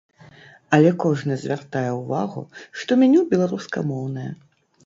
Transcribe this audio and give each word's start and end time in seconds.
Але 0.77 0.93
кожны 1.03 1.37
звяртае 1.43 1.85
ўвагу, 1.99 2.41
што 2.81 2.91
меню 3.03 3.21
беларускамоўнае. 3.35 4.29